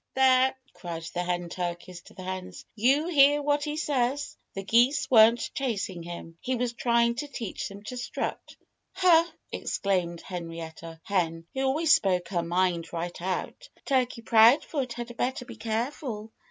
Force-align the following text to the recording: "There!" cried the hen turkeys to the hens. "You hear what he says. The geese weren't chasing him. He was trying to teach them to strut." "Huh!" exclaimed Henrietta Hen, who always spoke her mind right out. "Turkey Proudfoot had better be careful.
"There!" 0.15 0.55
cried 0.73 1.03
the 1.13 1.21
hen 1.21 1.47
turkeys 1.49 2.01
to 2.05 2.15
the 2.15 2.23
hens. 2.23 2.65
"You 2.75 3.07
hear 3.07 3.39
what 3.39 3.63
he 3.65 3.77
says. 3.77 4.35
The 4.55 4.63
geese 4.63 5.07
weren't 5.11 5.51
chasing 5.53 6.01
him. 6.01 6.39
He 6.41 6.55
was 6.55 6.73
trying 6.73 7.13
to 7.17 7.27
teach 7.27 7.67
them 7.69 7.83
to 7.83 7.95
strut." 7.97 8.55
"Huh!" 8.93 9.27
exclaimed 9.51 10.21
Henrietta 10.21 10.99
Hen, 11.03 11.45
who 11.53 11.61
always 11.65 11.93
spoke 11.93 12.29
her 12.29 12.41
mind 12.41 12.91
right 12.91 13.21
out. 13.21 13.69
"Turkey 13.85 14.23
Proudfoot 14.23 14.93
had 14.93 15.15
better 15.17 15.45
be 15.45 15.55
careful. 15.57 16.31